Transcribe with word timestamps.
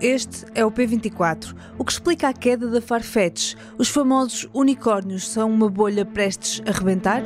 Este 0.00 0.46
é 0.54 0.64
o 0.64 0.70
P24, 0.70 1.54
o 1.76 1.84
que 1.84 1.90
explica 1.90 2.28
a 2.28 2.32
queda 2.32 2.68
da 2.68 2.80
Farfetch. 2.80 3.54
Os 3.76 3.88
famosos 3.88 4.48
unicórnios 4.54 5.28
são 5.28 5.50
uma 5.50 5.68
bolha 5.68 6.04
prestes 6.04 6.62
a 6.66 6.70
rebentar? 6.70 7.22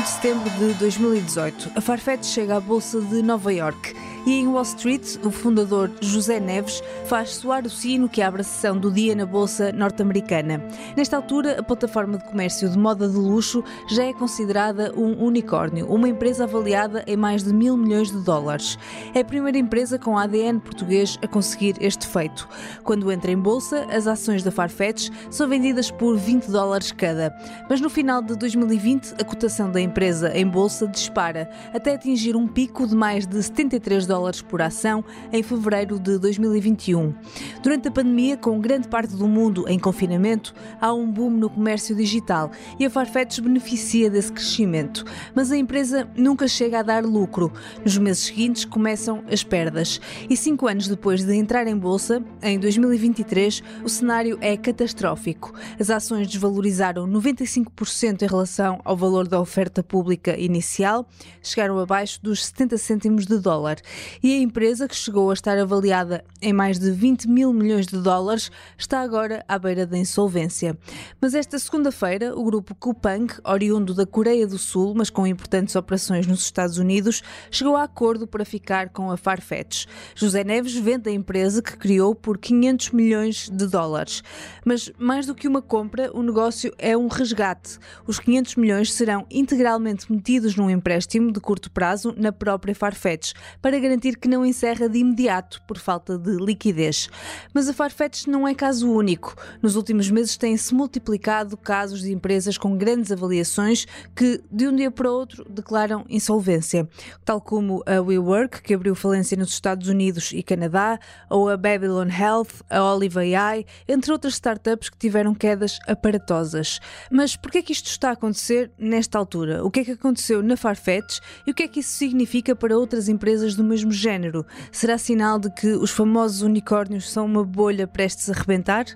de 0.00 0.08
setembro 0.08 0.48
de 0.50 0.72
2018, 0.74 1.72
a 1.76 1.80
Farfetch 1.80 2.24
chega 2.24 2.56
à 2.56 2.60
Bolsa 2.60 3.00
de 3.00 3.22
Nova 3.22 3.52
York 3.52 3.94
e 4.26 4.32
em 4.32 4.48
Wall 4.48 4.62
Street, 4.62 5.16
o 5.24 5.30
fundador 5.30 5.90
José 6.00 6.38
Neves 6.38 6.82
faz 7.06 7.30
soar 7.36 7.64
o 7.64 7.70
sino 7.70 8.08
que 8.08 8.20
abre 8.20 8.42
a 8.42 8.44
sessão 8.44 8.76
do 8.76 8.90
dia 8.90 9.14
na 9.14 9.24
Bolsa 9.24 9.72
norte-americana. 9.72 10.62
Nesta 10.96 11.16
altura, 11.16 11.58
a 11.58 11.62
plataforma 11.62 12.18
de 12.18 12.24
comércio 12.24 12.68
de 12.68 12.78
moda 12.78 13.08
de 13.08 13.16
luxo 13.16 13.64
já 13.88 14.04
é 14.04 14.12
considerada 14.12 14.92
um 14.96 15.24
unicórnio, 15.24 15.86
uma 15.86 16.08
empresa 16.08 16.44
avaliada 16.44 17.02
em 17.06 17.16
mais 17.16 17.42
de 17.42 17.52
mil 17.52 17.76
milhões 17.76 18.10
de 18.10 18.18
dólares. 18.18 18.78
É 19.14 19.20
a 19.20 19.24
primeira 19.24 19.58
empresa 19.58 19.98
com 19.98 20.18
ADN 20.18 20.60
português 20.60 21.18
a 21.22 21.26
conseguir 21.26 21.76
este 21.80 22.06
feito. 22.06 22.48
Quando 22.84 23.10
entra 23.10 23.30
em 23.30 23.38
Bolsa, 23.38 23.86
as 23.90 24.06
ações 24.06 24.42
da 24.42 24.50
Farfetch 24.50 25.08
são 25.30 25.48
vendidas 25.48 25.90
por 25.90 26.16
20 26.16 26.50
dólares 26.50 26.92
cada. 26.92 27.34
Mas 27.68 27.80
no 27.80 27.88
final 27.88 28.20
de 28.20 28.36
2020, 28.36 29.14
a 29.20 29.24
cotação 29.24 29.70
da 29.70 29.80
empresa 29.80 30.36
em 30.36 30.46
Bolsa 30.46 30.86
dispara, 30.86 31.50
até 31.72 31.94
atingir 31.94 32.36
um 32.36 32.46
pico 32.46 32.86
de 32.86 32.94
mais 32.94 33.26
de 33.26 33.42
73 33.42 34.09
dólares 34.10 34.42
por 34.42 34.60
ação 34.60 35.04
em 35.32 35.40
fevereiro 35.40 35.96
de 36.00 36.18
2021. 36.18 37.14
Durante 37.62 37.86
a 37.86 37.92
pandemia, 37.92 38.36
com 38.36 38.60
grande 38.60 38.88
parte 38.88 39.14
do 39.14 39.28
mundo 39.28 39.64
em 39.68 39.78
confinamento, 39.78 40.52
há 40.80 40.92
um 40.92 41.08
boom 41.08 41.30
no 41.30 41.48
comércio 41.48 41.94
digital 41.94 42.50
e 42.76 42.84
a 42.84 42.90
Farfetch 42.90 43.38
beneficia 43.38 44.10
desse 44.10 44.32
crescimento. 44.32 45.04
Mas 45.32 45.52
a 45.52 45.56
empresa 45.56 46.10
nunca 46.16 46.48
chega 46.48 46.80
a 46.80 46.82
dar 46.82 47.04
lucro. 47.04 47.52
Nos 47.84 47.96
meses 47.98 48.24
seguintes 48.24 48.64
começam 48.64 49.22
as 49.30 49.44
perdas. 49.44 50.00
E 50.28 50.36
cinco 50.36 50.66
anos 50.66 50.88
depois 50.88 51.22
de 51.24 51.32
entrar 51.36 51.68
em 51.68 51.76
bolsa, 51.76 52.20
em 52.42 52.58
2023, 52.58 53.62
o 53.84 53.88
cenário 53.88 54.38
é 54.40 54.56
catastrófico. 54.56 55.52
As 55.78 55.88
ações 55.88 56.26
desvalorizaram 56.26 57.06
95% 57.06 58.22
em 58.22 58.26
relação 58.26 58.80
ao 58.84 58.96
valor 58.96 59.28
da 59.28 59.40
oferta 59.40 59.84
pública 59.84 60.36
inicial, 60.36 61.08
chegaram 61.40 61.78
abaixo 61.78 62.20
dos 62.20 62.46
70 62.46 62.76
cêntimos 62.76 63.24
de 63.24 63.38
dólar 63.38 63.76
e 64.22 64.34
a 64.34 64.38
empresa, 64.38 64.88
que 64.88 64.94
chegou 64.94 65.30
a 65.30 65.34
estar 65.34 65.58
avaliada 65.58 66.24
em 66.40 66.52
mais 66.52 66.78
de 66.78 66.90
20 66.90 67.28
mil 67.28 67.52
milhões 67.52 67.86
de 67.86 67.98
dólares, 67.98 68.50
está 68.76 69.00
agora 69.00 69.44
à 69.48 69.58
beira 69.58 69.86
da 69.86 69.98
insolvência. 69.98 70.76
Mas 71.20 71.34
esta 71.34 71.58
segunda-feira, 71.58 72.36
o 72.36 72.44
grupo 72.44 72.74
Coupang, 72.74 73.32
oriundo 73.44 73.94
da 73.94 74.06
Coreia 74.06 74.46
do 74.46 74.58
Sul, 74.58 74.94
mas 74.96 75.10
com 75.10 75.26
importantes 75.26 75.76
operações 75.76 76.26
nos 76.26 76.40
Estados 76.40 76.78
Unidos, 76.78 77.22
chegou 77.50 77.76
a 77.76 77.84
acordo 77.84 78.26
para 78.26 78.44
ficar 78.44 78.90
com 78.90 79.10
a 79.10 79.16
Farfetch. 79.16 79.86
José 80.14 80.44
Neves 80.44 80.74
vende 80.74 81.08
a 81.10 81.12
empresa 81.12 81.62
que 81.62 81.76
criou 81.76 82.14
por 82.14 82.38
500 82.38 82.90
milhões 82.90 83.48
de 83.48 83.66
dólares. 83.66 84.22
Mas 84.64 84.90
mais 84.98 85.26
do 85.26 85.34
que 85.34 85.48
uma 85.48 85.62
compra, 85.62 86.10
o 86.14 86.22
negócio 86.22 86.72
é 86.78 86.96
um 86.96 87.08
resgate. 87.08 87.78
Os 88.06 88.18
500 88.18 88.56
milhões 88.56 88.92
serão 88.92 89.26
integralmente 89.30 90.10
metidos 90.10 90.56
num 90.56 90.70
empréstimo 90.70 91.32
de 91.32 91.40
curto 91.40 91.70
prazo 91.70 92.14
na 92.16 92.32
própria 92.32 92.74
Farfetch, 92.74 93.32
para 93.60 93.78
garantir 93.90 94.16
que 94.16 94.28
não 94.28 94.46
encerra 94.46 94.88
de 94.88 94.98
imediato 94.98 95.60
por 95.66 95.76
falta 95.76 96.16
de 96.16 96.30
liquidez. 96.36 97.08
Mas 97.52 97.68
a 97.68 97.72
Farfetch 97.72 98.26
não 98.26 98.46
é 98.46 98.54
caso 98.54 98.88
único. 98.88 99.34
Nos 99.60 99.74
últimos 99.74 100.08
meses 100.08 100.36
têm-se 100.36 100.72
multiplicado 100.72 101.56
casos 101.56 102.02
de 102.02 102.12
empresas 102.12 102.56
com 102.56 102.76
grandes 102.76 103.10
avaliações 103.10 103.86
que, 104.14 104.40
de 104.50 104.68
um 104.68 104.76
dia 104.76 104.92
para 104.92 105.10
outro, 105.10 105.44
declaram 105.50 106.04
insolvência, 106.08 106.88
tal 107.24 107.40
como 107.40 107.82
a 107.84 108.00
WeWork, 108.00 108.62
que 108.62 108.74
abriu 108.74 108.94
falência 108.94 109.36
nos 109.36 109.50
Estados 109.50 109.88
Unidos 109.88 110.30
e 110.32 110.42
Canadá, 110.42 110.98
ou 111.28 111.48
a 111.48 111.56
Babylon 111.56 112.08
Health, 112.08 112.62
a 112.70 112.82
Olive 112.94 113.34
AI, 113.34 113.66
entre 113.88 114.12
outras 114.12 114.34
startups 114.34 114.88
que 114.88 114.98
tiveram 114.98 115.34
quedas 115.34 115.80
aparatosas. 115.88 116.78
Mas 117.10 117.34
por 117.34 117.50
que 117.50 117.58
é 117.58 117.62
que 117.62 117.72
isto 117.72 117.86
está 117.86 118.10
a 118.10 118.12
acontecer 118.12 118.70
nesta 118.78 119.18
altura? 119.18 119.64
O 119.64 119.70
que 119.70 119.80
é 119.80 119.84
que 119.84 119.92
aconteceu 119.92 120.44
na 120.44 120.56
Farfetch 120.56 121.18
e 121.44 121.50
o 121.50 121.54
que 121.54 121.64
é 121.64 121.68
que 121.68 121.80
isso 121.80 121.90
significa 121.90 122.54
para 122.54 122.78
outras 122.78 123.08
empresas 123.08 123.56
do 123.56 123.64
mesmo 123.64 123.79
género, 123.88 124.44
será 124.72 124.98
sinal 124.98 125.38
de 125.38 125.48
que 125.50 125.68
os 125.68 125.90
famosos 125.90 126.42
unicórnios 126.42 127.10
são 127.10 127.24
uma 127.24 127.44
bolha 127.44 127.86
prestes 127.86 128.28
a 128.28 128.32
rebentar? 128.32 128.86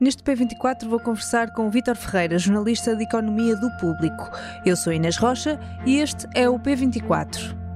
Neste 0.00 0.22
P24 0.22 0.88
vou 0.88 1.00
conversar 1.00 1.52
com 1.52 1.70
Vítor 1.70 1.96
Ferreira, 1.96 2.38
jornalista 2.38 2.96
de 2.96 3.02
Economia 3.02 3.56
do 3.56 3.70
Público. 3.78 4.30
Eu 4.64 4.76
sou 4.76 4.92
Inês 4.92 5.16
Rocha 5.16 5.60
e 5.84 5.98
este 5.98 6.26
é 6.34 6.48
o 6.48 6.58
P24. 6.58 7.67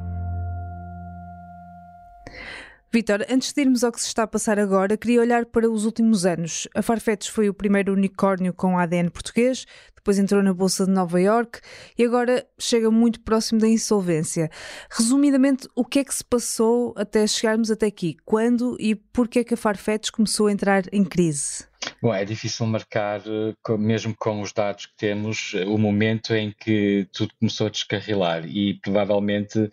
Vitor, 2.94 3.24
antes 3.30 3.54
de 3.54 3.62
irmos 3.62 3.82
ao 3.82 3.90
que 3.90 4.02
se 4.02 4.08
está 4.08 4.24
a 4.24 4.26
passar 4.26 4.58
agora, 4.58 4.98
queria 4.98 5.22
olhar 5.22 5.46
para 5.46 5.70
os 5.70 5.86
últimos 5.86 6.26
anos. 6.26 6.68
A 6.76 6.82
Farfetch 6.82 7.30
foi 7.30 7.48
o 7.48 7.54
primeiro 7.54 7.94
unicórnio 7.94 8.52
com 8.52 8.78
ADN 8.78 9.08
português, 9.08 9.64
depois 9.96 10.18
entrou 10.18 10.42
na 10.42 10.52
Bolsa 10.52 10.84
de 10.84 10.90
Nova 10.90 11.18
York 11.18 11.60
e 11.96 12.04
agora 12.04 12.46
chega 12.58 12.90
muito 12.90 13.20
próximo 13.20 13.58
da 13.58 13.66
insolvência. 13.66 14.50
Resumidamente, 14.90 15.66
o 15.74 15.86
que 15.86 16.00
é 16.00 16.04
que 16.04 16.14
se 16.14 16.22
passou 16.22 16.92
até 16.94 17.26
chegarmos 17.26 17.70
até 17.70 17.86
aqui? 17.86 18.14
Quando 18.26 18.76
e 18.78 18.94
por 18.94 19.26
que 19.26 19.38
é 19.38 19.44
que 19.44 19.54
a 19.54 19.56
Farfetch 19.56 20.10
começou 20.10 20.48
a 20.48 20.52
entrar 20.52 20.82
em 20.92 21.02
crise? 21.02 21.64
Bom, 22.00 22.12
é 22.12 22.24
difícil 22.26 22.66
marcar, 22.66 23.20
eh, 23.20 23.76
mesmo 23.78 24.14
com 24.18 24.42
os 24.42 24.52
dados 24.52 24.86
que 24.86 24.96
temos, 24.98 25.54
o 25.66 25.78
momento 25.78 26.34
em 26.34 26.52
que 26.52 27.08
tudo 27.10 27.32
começou 27.40 27.68
a 27.68 27.70
descarrilar 27.70 28.44
e 28.44 28.74
provavelmente 28.74 29.70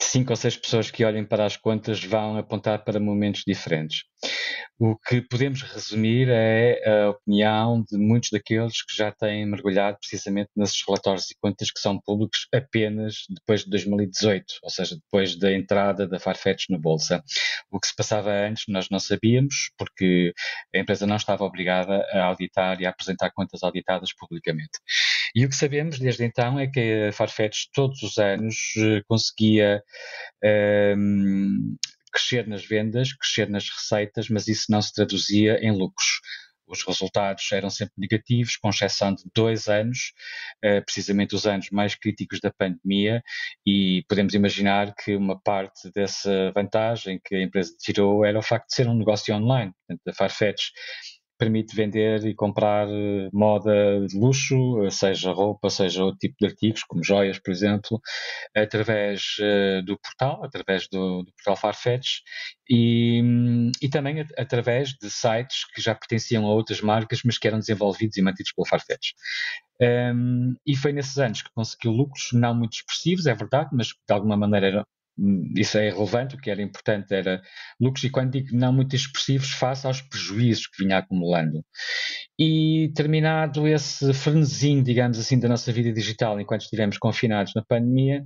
cinco 0.00 0.32
ou 0.32 0.36
seis 0.36 0.56
pessoas 0.56 0.90
que 0.90 1.04
olhem 1.04 1.24
para 1.24 1.44
as 1.44 1.56
contas 1.56 2.02
vão 2.02 2.36
apontar 2.36 2.84
para 2.84 3.00
momentos 3.00 3.42
diferentes. 3.46 4.04
O 4.78 4.94
que 4.94 5.22
podemos 5.22 5.62
resumir 5.62 6.28
é 6.30 6.82
a 6.86 7.10
opinião 7.10 7.82
de 7.90 7.96
muitos 7.96 8.28
daqueles 8.30 8.82
que 8.82 8.94
já 8.94 9.10
têm 9.10 9.46
mergulhado 9.46 9.96
precisamente 9.98 10.50
nesses 10.54 10.82
relatórios 10.86 11.30
e 11.30 11.36
contas 11.40 11.70
que 11.70 11.80
são 11.80 11.98
públicos 11.98 12.46
apenas 12.52 13.24
depois 13.30 13.64
de 13.64 13.70
2018, 13.70 14.44
ou 14.62 14.68
seja, 14.68 14.96
depois 14.96 15.34
da 15.38 15.50
entrada 15.50 16.06
da 16.06 16.18
Farfetch 16.18 16.66
na 16.68 16.78
Bolsa. 16.78 17.22
O 17.70 17.80
que 17.80 17.86
se 17.86 17.96
passava 17.96 18.30
antes 18.30 18.64
nós 18.68 18.88
não 18.90 18.98
sabíamos, 18.98 19.70
porque 19.78 20.34
a 20.74 20.78
empresa 20.78 21.06
não 21.06 21.16
estava 21.16 21.44
obrigada 21.44 22.06
a 22.12 22.24
auditar 22.24 22.78
e 22.80 22.86
a 22.86 22.90
apresentar 22.90 23.30
contas 23.30 23.62
auditadas 23.62 24.10
publicamente. 24.14 24.78
E 25.36 25.44
o 25.44 25.50
que 25.50 25.54
sabemos 25.54 25.98
desde 25.98 26.24
então 26.24 26.58
é 26.58 26.66
que 26.66 27.08
a 27.08 27.12
Farfetch 27.12 27.66
todos 27.74 28.02
os 28.02 28.16
anos 28.16 28.56
eh, 28.78 29.02
conseguia 29.06 29.82
um, 30.96 31.76
crescer 32.10 32.46
nas 32.48 32.64
vendas, 32.64 33.12
crescer 33.12 33.50
nas 33.50 33.68
receitas, 33.68 34.30
mas 34.30 34.48
isso 34.48 34.64
não 34.70 34.80
se 34.80 34.94
traduzia 34.94 35.58
em 35.62 35.70
lucros. 35.70 36.22
Os 36.66 36.82
resultados 36.86 37.52
eram 37.52 37.68
sempre 37.68 37.92
negativos, 37.98 38.56
com 38.56 38.70
exceção 38.70 39.14
de 39.14 39.24
dois 39.34 39.68
anos, 39.68 40.14
eh, 40.64 40.80
precisamente 40.80 41.34
os 41.34 41.46
anos 41.46 41.68
mais 41.70 41.94
críticos 41.94 42.40
da 42.40 42.50
pandemia, 42.50 43.22
e 43.64 44.06
podemos 44.08 44.32
imaginar 44.32 44.94
que 44.94 45.14
uma 45.14 45.38
parte 45.38 45.92
dessa 45.92 46.50
vantagem 46.52 47.20
que 47.22 47.34
a 47.36 47.42
empresa 47.42 47.74
tirou 47.78 48.24
era 48.24 48.38
o 48.38 48.42
facto 48.42 48.68
de 48.68 48.74
ser 48.74 48.88
um 48.88 48.96
negócio 48.96 49.34
online. 49.34 49.70
Portanto, 49.86 50.08
a 50.08 50.14
Farfetch 50.14 50.70
permite 51.38 51.74
vender 51.74 52.24
e 52.26 52.34
comprar 52.34 52.88
eh, 52.88 53.28
moda 53.32 54.06
de 54.06 54.18
luxo, 54.18 54.84
eh, 54.84 54.90
seja 54.90 55.32
roupa, 55.32 55.70
seja 55.70 56.04
outro 56.04 56.18
tipo 56.18 56.36
de 56.40 56.46
artigos, 56.46 56.82
como 56.84 57.04
joias, 57.04 57.38
por 57.38 57.50
exemplo, 57.50 58.00
através 58.54 59.36
uh, 59.40 59.82
do 59.84 59.98
portal, 59.98 60.44
através 60.44 60.88
do, 60.88 61.22
do 61.22 61.32
portal 61.32 61.56
Farfetch 61.56 62.20
e, 62.68 63.22
e 63.82 63.88
também 63.88 64.24
através 64.36 64.90
de 65.00 65.10
sites 65.10 65.64
que 65.74 65.80
já 65.80 65.94
pertenciam 65.94 66.46
a 66.46 66.52
outras 66.52 66.80
marcas, 66.80 67.20
mas 67.24 67.38
que 67.38 67.46
eram 67.46 67.58
desenvolvidos 67.58 68.16
e 68.16 68.22
mantidos 68.22 68.52
pela 68.52 68.68
Farfetch. 68.68 69.12
Um, 69.80 70.54
e 70.66 70.74
foi 70.74 70.92
nesses 70.92 71.18
anos 71.18 71.42
que 71.42 71.52
conseguiu 71.54 71.92
lucros 71.92 72.30
não 72.32 72.54
muito 72.54 72.74
expressivos, 72.74 73.26
é 73.26 73.34
verdade, 73.34 73.70
mas 73.72 73.88
de 73.88 74.14
alguma 74.14 74.36
maneira 74.36 74.86
isso 75.56 75.78
é 75.78 75.88
irrelevante, 75.88 76.34
o 76.34 76.38
que 76.38 76.50
era 76.50 76.60
importante 76.60 77.14
era 77.14 77.40
lucros, 77.80 78.04
e 78.04 78.10
quando 78.10 78.32
digo 78.32 78.48
não 78.52 78.72
muito 78.72 78.94
expressivos, 78.94 79.50
face 79.50 79.86
aos 79.86 80.02
prejuízos 80.02 80.66
que 80.66 80.84
vinha 80.84 80.98
acumulando. 80.98 81.64
E 82.38 82.92
terminado 82.94 83.66
esse 83.66 84.12
frenesim, 84.12 84.82
digamos 84.82 85.18
assim, 85.18 85.38
da 85.38 85.48
nossa 85.48 85.72
vida 85.72 85.90
digital, 85.92 86.38
enquanto 86.38 86.62
estivemos 86.62 86.98
confinados 86.98 87.52
na 87.54 87.64
pandemia, 87.64 88.22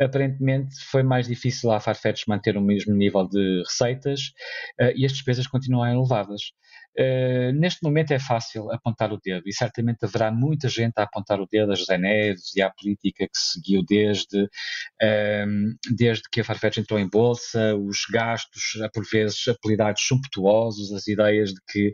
aparentemente 0.00 0.74
foi 0.90 1.04
mais 1.04 1.28
difícil 1.28 1.70
a 1.70 1.78
Farfetch 1.78 2.22
manter 2.26 2.56
o 2.56 2.62
mesmo 2.62 2.94
nível 2.94 3.28
de 3.28 3.62
receitas 3.64 4.32
uh, 4.80 4.92
e 4.96 5.06
as 5.06 5.12
despesas 5.12 5.46
continuam 5.46 5.86
elevadas. 5.86 6.52
Uh, 6.98 7.52
neste 7.52 7.82
momento 7.82 8.12
é 8.12 8.18
fácil 8.18 8.70
apontar 8.70 9.12
o 9.12 9.18
dedo 9.20 9.42
e 9.46 9.52
certamente 9.52 10.04
haverá 10.04 10.30
muita 10.30 10.68
gente 10.68 10.92
a 10.96 11.02
apontar 11.02 11.40
o 11.40 11.46
dedo 11.50 11.72
a 11.72 11.74
José 11.74 11.98
Neves 11.98 12.54
e 12.54 12.62
à 12.62 12.70
política 12.70 13.26
que 13.26 13.38
seguiu 13.38 13.82
desde, 13.84 14.44
uh, 14.44 15.94
desde 15.96 16.22
que 16.30 16.40
a 16.40 16.44
Farfetch 16.44 16.78
entrou 16.78 17.00
em 17.00 17.08
bolsa, 17.08 17.74
os 17.74 18.06
gastos, 18.10 18.62
por 18.92 19.04
vezes 19.10 19.48
apelidados 19.48 20.02
sumptuosos, 20.06 20.92
as 20.92 21.06
ideias 21.08 21.50
de 21.50 21.60
que 21.68 21.92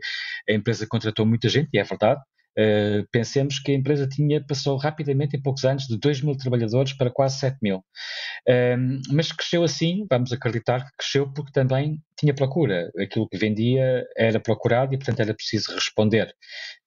a 0.49 0.53
empresa 0.53 0.85
contratou 0.87 1.25
muita 1.25 1.49
gente, 1.49 1.69
e 1.73 1.79
é 1.79 1.83
verdade, 1.83 2.21
Uh, 2.57 3.07
pensemos 3.11 3.59
que 3.59 3.71
a 3.71 3.75
empresa 3.75 4.07
tinha, 4.07 4.43
passou 4.45 4.77
rapidamente 4.77 5.37
em 5.37 5.41
poucos 5.41 5.63
anos 5.63 5.87
de 5.87 5.97
2 5.97 6.21
mil 6.21 6.35
trabalhadores 6.35 6.93
para 6.93 7.09
quase 7.09 7.39
7 7.39 7.57
mil. 7.61 7.77
Uh, 8.47 9.01
mas 9.11 9.31
cresceu 9.31 9.63
assim, 9.63 10.05
vamos 10.09 10.33
acreditar 10.33 10.85
que 10.85 10.97
cresceu 10.97 11.31
porque 11.31 11.51
também 11.51 12.01
tinha 12.21 12.33
procura. 12.33 12.91
Aquilo 12.99 13.27
que 13.27 13.37
vendia 13.37 14.05
era 14.15 14.39
procurado 14.39 14.93
e, 14.93 14.97
portanto, 14.97 15.21
era 15.21 15.33
preciso 15.33 15.73
responder. 15.73 16.33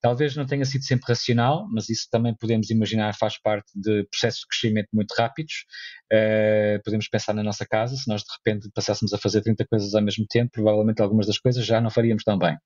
Talvez 0.01 0.37
não 0.37 0.47
tenha 0.47 0.65
sido 0.65 0.85
sempre 0.85 1.07
racional, 1.09 1.67
mas 1.73 1.89
isso 1.89 2.07
também 2.11 2.35
podemos 2.35 2.71
imaginar 2.71 3.15
faz 3.17 3.41
parte 3.41 3.73
de 3.75 4.07
processos 4.11 4.41
de 4.41 4.47
crescimento 4.49 4.89
muito 4.93 5.13
rápidos. 5.13 5.65
Uh, 6.13 6.81
podemos 6.85 7.09
pensar 7.09 7.33
na 7.33 7.43
nossa 7.43 7.67
casa, 7.67 7.97
se 7.97 8.09
nós 8.09 8.23
de 8.23 8.29
repente 8.39 8.71
passássemos 8.73 9.13
a 9.13 9.19
fazer 9.19 9.41
30 9.41 9.67
coisas 9.67 9.95
ao 9.95 10.03
mesmo 10.03 10.25
tempo, 10.29 10.53
provavelmente 10.53 11.03
algumas 11.03 11.27
das 11.27 11.39
coisas 11.39 11.65
já 11.65 11.81
não 11.81 11.91
faríamos 11.91 12.23
tão 12.23 12.39
bem. 12.39 12.57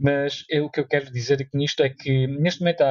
Mas 0.00 0.44
eu, 0.48 0.66
o 0.66 0.70
que 0.70 0.78
eu 0.78 0.86
quero 0.86 1.10
dizer 1.10 1.42
aqui 1.42 1.56
nisto 1.56 1.82
é 1.82 1.88
que 1.88 2.26
neste 2.26 2.60
momento 2.60 2.82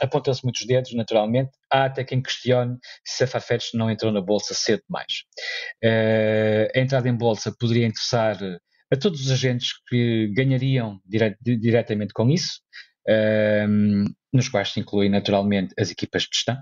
apontam-se 0.00 0.44
muitos 0.44 0.64
dedos, 0.64 0.94
naturalmente. 0.94 1.50
Há 1.70 1.86
até 1.86 2.04
quem 2.04 2.22
questione 2.22 2.78
se 3.04 3.24
a 3.24 3.26
Farfetch 3.26 3.74
não 3.74 3.90
entrou 3.90 4.12
na 4.12 4.20
bolsa 4.20 4.54
cedo 4.54 4.82
demais. 4.86 5.24
Uh, 5.84 6.68
a 6.74 6.80
entrada 6.80 7.08
em 7.08 7.16
bolsa 7.16 7.54
poderia 7.58 7.86
interessar 7.86 8.38
a 8.92 8.96
todos 8.96 9.20
os 9.20 9.30
agentes 9.32 9.70
que 9.88 10.28
ganhariam 10.28 11.00
dire 11.04 11.36
diretamente 11.42 12.12
com 12.12 12.30
isso, 12.30 12.60
uh, 13.08 14.14
nos 14.32 14.48
quais 14.48 14.72
se 14.72 14.78
incluem 14.78 15.10
naturalmente 15.10 15.74
as 15.78 15.90
equipas 15.90 16.22
de 16.22 16.28
gestão, 16.32 16.56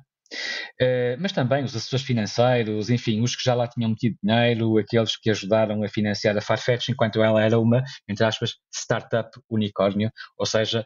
Uh, 0.81 1.17
mas 1.21 1.32
também 1.32 1.62
os 1.65 1.76
assessores 1.76 2.05
financeiros, 2.05 2.91
enfim, 2.91 3.21
os 3.21 3.37
que 3.37 3.44
já 3.44 3.55
lá 3.55 3.69
tinham 3.69 3.91
metido 3.91 4.17
dinheiro, 4.23 4.79
aqueles 4.79 5.17
que 5.17 5.31
ajudaram 5.31 5.82
a 5.82 5.88
financiar 5.88 6.37
a 6.37 6.41
Farfetch 6.41 6.88
enquanto 6.88 7.23
ela 7.23 7.43
era 7.43 7.59
uma, 7.59 7.82
entre 8.09 8.25
aspas, 8.25 8.56
startup 8.75 9.31
unicórnio, 9.49 10.11
ou 10.38 10.47
seja, 10.47 10.85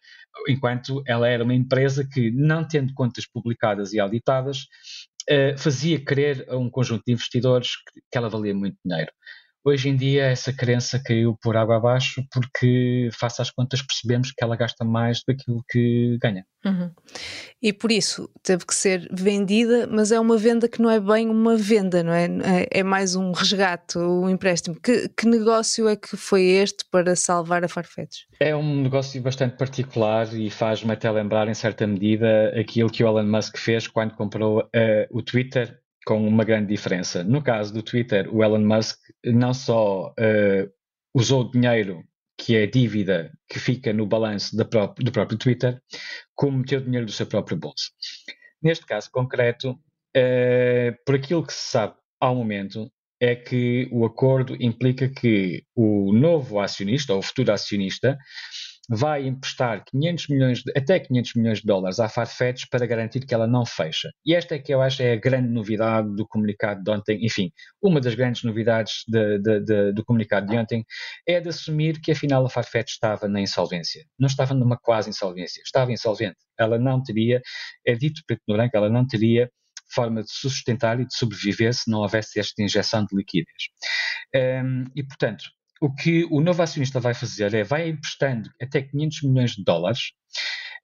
enquanto 0.49 1.03
ela 1.07 1.29
era 1.29 1.45
uma 1.45 1.55
empresa 1.55 2.07
que, 2.07 2.31
não 2.31 2.67
tendo 2.67 2.93
contas 2.95 3.27
publicadas 3.27 3.93
e 3.93 4.01
auditadas, 4.01 4.67
uh, 5.31 5.57
fazia 5.59 6.03
crer 6.05 6.45
a 6.49 6.57
um 6.57 6.71
conjunto 6.71 7.05
de 7.07 7.13
investidores 7.13 7.77
que, 7.77 8.01
que 8.11 8.19
ela 8.19 8.29
valia 8.29 8.55
muito 8.55 8.77
dinheiro. 8.85 9.13
Hoje 9.65 9.89
em 9.89 9.97
dia 9.97 10.25
essa 10.25 10.53
crença 10.53 11.01
caiu 11.05 11.37
por 11.43 11.57
água 11.57 11.77
abaixo 11.77 12.23
porque, 12.33 13.11
face 13.19 13.43
às 13.43 13.51
contas, 13.51 13.83
percebemos 13.83 14.33
que 14.33 14.43
ela 14.43 14.57
gasta 14.57 14.85
mais 14.85 15.21
do 15.27 15.63
que 15.69 16.19
ganha. 16.21 16.45
Uhum. 16.65 16.91
E 17.63 17.73
por 17.73 17.93
isso 17.93 18.31
teve 18.43 18.67
que 18.67 18.75
ser 18.75 19.09
vendida, 19.13 19.87
mas 19.91 20.11
é 20.11 20.19
uma 20.19 20.37
venda 20.37 20.69
que 20.69 20.81
não 20.81 20.91
é 20.91 20.99
bem 20.99 21.29
uma 21.29 21.57
venda, 21.57 22.03
não 22.03 22.13
é? 22.13 22.25
É, 22.25 22.81
é 22.81 22.83
mais 22.83 23.15
um 23.15 23.33
resgate, 23.33 23.99
um 23.99 24.29
empréstimo. 24.29 24.77
Que, 24.81 25.09
que, 25.09 25.27
negócio 25.27 25.89
é 25.89 25.97
que 25.97 26.17
foi 26.17 26.43
este 26.43 26.85
para 26.91 27.15
salvar 27.15 27.65
a 27.65 27.69
Farfetch? 27.69 28.23
É 28.41 28.55
um 28.55 28.83
negócio 28.83 29.21
bastante 29.23 29.57
particular 29.57 30.33
e 30.35 30.51
faz-me 30.51 30.93
até 30.93 31.11
lembrar, 31.11 31.49
em 31.49 31.55
certa 31.55 31.87
medida, 31.87 32.53
aquilo 32.59 32.91
que 32.91 33.05
o 33.05 33.09
Elon 33.09 33.29
Musk 33.29 33.57
fez 33.57 33.87
quando 33.87 34.15
comprou 34.15 34.61
uh, 34.61 34.67
o 35.11 35.23
Twitter 35.23 35.79
com 36.09 36.27
uma 36.27 36.43
grande 36.43 36.69
diferença. 36.69 37.23
No 37.23 37.43
caso 37.43 37.73
do 37.73 37.83
Twitter, 37.83 38.35
o 38.35 38.43
Elon 38.43 38.65
Musk 38.65 38.99
não 39.25 39.53
só 39.53 40.11
uh, 40.11 40.73
usou 41.15 41.51
dinheiro 41.51 42.05
que 42.37 42.57
é 42.57 42.67
dívida 42.67 43.33
que 43.49 43.59
fica 43.59 43.93
no 43.93 44.07
balanço 44.07 44.57
do 44.57 44.65
próprio 44.65 45.39
Twitter, 45.39 45.81
como 46.35 46.59
meteu 46.59 46.81
dinheiro 46.81 47.07
do 47.07 47.13
seu 47.13 47.27
próprio 47.27 47.57
bolso. 47.57 47.91
Neste 48.63 48.87
caso 48.87 49.11
concreto, 49.11 49.73
uh, 49.73 51.05
por 51.05 51.17
aquilo 51.17 51.45
que 51.45 51.53
se 51.53 51.71
sabe 51.71 51.95
ao 52.21 52.37
momento, 52.37 52.91
é 53.21 53.35
que 53.35 53.89
o 53.91 54.05
acordo 54.05 54.57
implica 54.61 55.09
que 55.09 55.65
o 55.75 56.13
novo 56.13 56.61
acionista, 56.61 57.13
ou 57.13 57.19
o 57.19 57.23
futuro 57.23 57.53
acionista, 57.53 58.17
vai 58.89 59.27
emprestar 59.27 59.85
500 59.85 60.29
milhões 60.29 60.63
de, 60.63 60.73
até 60.75 60.99
500 60.99 61.35
milhões 61.35 61.59
de 61.59 61.67
dólares 61.67 62.01
à 62.01 62.09
Farfetch 62.09 62.65
para 62.71 62.87
garantir 62.87 63.27
que 63.27 63.35
ela 63.35 63.47
não 63.47 63.67
fecha. 63.67 64.11
E 64.25 64.35
esta 64.35 64.55
é 64.55 64.59
que 64.59 64.73
eu 64.73 64.81
acho 64.81 65.03
é 65.03 65.13
a 65.13 65.17
grande 65.17 65.49
novidade 65.49 66.09
do 66.17 66.27
comunicado 66.27 66.83
de 66.83 66.91
ontem. 66.91 67.25
Enfim, 67.25 67.53
uma 67.83 68.01
das 68.01 68.15
grandes 68.15 68.43
novidades 68.45 69.05
de, 69.07 69.39
de, 69.39 69.61
de, 69.61 69.93
do 69.93 70.05
comunicado 70.05 70.47
de 70.47 70.57
ontem 70.57 70.85
é 71.27 71.41
de 71.41 71.49
assumir 71.49 72.01
que 72.01 72.13
afinal 72.13 72.45
a 72.47 72.51
Farfetch 72.51 72.93
estava 72.93 73.29
na 73.29 73.41
insolvência. 73.41 74.05
Não 74.19 74.27
estava 74.27 74.55
numa 74.55 74.79
quase 74.79 75.11
insolvência, 75.11 75.63
estava 75.63 75.93
insolvente. 75.93 76.39
Ela 76.59 76.79
não 76.79 77.03
teria, 77.03 77.43
é 77.87 77.95
dito 77.95 78.23
preto 78.27 78.43
no 78.49 78.55
branco, 78.55 78.77
ela 78.77 78.89
não 78.89 79.07
teria 79.07 79.51
forma 79.91 80.23
de 80.23 80.31
sustentar 80.31 81.01
e 81.01 81.07
de 81.07 81.17
sobreviver 81.17 81.73
se 81.73 81.91
não 81.91 82.01
houvesse 82.01 82.39
esta 82.39 82.63
injeção 82.63 83.05
de 83.05 83.17
liquidez. 83.17 83.69
Um, 84.35 84.85
e, 84.95 85.03
portanto, 85.03 85.45
o 85.81 85.93
que 85.93 86.25
o 86.31 86.41
novo 86.41 86.63
acionista 86.63 87.01
vai 87.01 87.15
fazer 87.15 87.55
é 87.55 87.65
vai 87.65 87.89
emprestando 87.89 88.51
até 88.61 88.83
500 88.83 89.23
milhões 89.23 89.51
de 89.53 89.65
dólares 89.65 90.13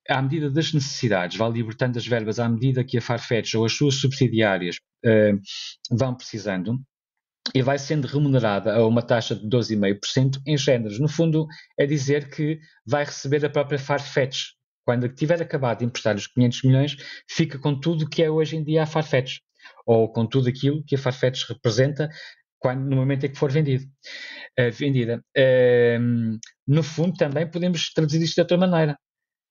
à 0.09 0.21
medida 0.21 0.51
das 0.51 0.73
necessidades, 0.73 1.37
vai 1.37 1.51
libertando 1.51 1.99
as 1.99 2.07
verbas 2.07 2.39
à 2.39 2.49
medida 2.49 2.85
que 2.85 2.99
a 2.99 3.01
Farfetch 3.01 3.55
ou 3.55 3.65
as 3.65 3.73
suas 3.73 3.95
subsidiárias 3.97 4.77
uh, 5.05 5.41
vão 5.91 6.15
precisando 6.15 6.79
e 7.55 7.63
vai 7.63 7.79
sendo 7.79 8.07
remunerada 8.07 8.75
a 8.75 8.87
uma 8.87 9.03
taxa 9.03 9.35
de 9.35 9.47
12,5% 9.47 10.41
em 10.47 10.57
géneros. 10.57 10.99
No 10.99 11.09
fundo, 11.09 11.47
é 11.79 11.87
dizer 11.87 12.31
que 12.31 12.59
vai 12.87 13.05
receber 13.05 13.45
a 13.45 13.51
própria 13.51 13.79
Farfetch. 13.79 14.53
Quando 14.85 15.09
tiver 15.09 15.41
acabado 15.41 15.79
de 15.79 15.85
emprestar 15.87 16.15
os 16.17 16.27
500 16.27 16.63
milhões, 16.63 16.97
fica 17.29 17.59
com 17.59 17.79
tudo 17.79 18.05
o 18.05 18.09
que 18.09 18.23
é 18.23 18.31
hoje 18.31 18.57
em 18.57 18.65
dia 18.65 18.83
a 18.83 18.87
Farfetch, 18.87 19.39
ou 19.87 20.13
com 20.13 20.27
tudo 20.27 20.49
aquilo 20.49 20.85
que 20.85 20.95
a 20.95 20.99
Farfetch 20.99 21.45
representa 21.49 22.09
quando, 22.65 22.89
no 22.89 22.97
momento 22.97 23.27
em 23.27 23.31
que 23.31 23.37
for 23.37 23.53
vendido, 23.53 23.85
uh, 24.59 24.73
vendida. 24.73 25.23
Uh, 25.37 26.39
no 26.67 26.83
fundo, 26.83 27.15
também 27.15 27.47
podemos 27.47 27.93
traduzir 27.93 28.23
isto 28.23 28.37
de 28.37 28.41
outra 28.41 28.57
maneira. 28.57 28.99